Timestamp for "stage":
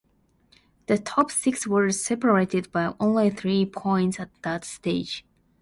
4.65-5.23